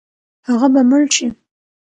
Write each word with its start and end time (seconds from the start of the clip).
هغه 0.47 0.67
به 0.73 0.81
مړ 0.89 1.01
شي. 1.15 1.27